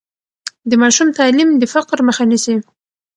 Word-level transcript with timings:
د 0.69 0.71
ماشوم 0.81 1.09
تعلیم 1.19 1.49
د 1.61 1.63
فقر 1.73 1.97
مخه 2.07 2.23
نیسي. 2.31 2.55